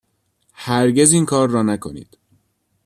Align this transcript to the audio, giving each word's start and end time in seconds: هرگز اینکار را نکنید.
هرگز 0.53 1.11
اینکار 1.11 1.49
را 1.49 1.63
نکنید. 1.63 2.17